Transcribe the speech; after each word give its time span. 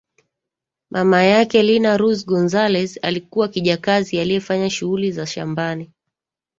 Mama 0.89 1.23
yake 1.23 1.63
Lina 1.63 1.97
Ruz 1.97 2.25
González 2.25 2.99
alikuwa 3.01 3.47
kijakazi 3.47 4.19
aliyefanya 4.19 4.69
shughuli 4.69 5.11
za 5.11 5.25
shambani 5.25 5.91